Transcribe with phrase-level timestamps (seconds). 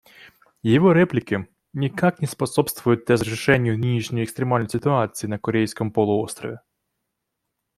[0.63, 6.61] Его реплики никак не способствуют разрешению нынешней экстремальной ситуации на Корейском полуострове.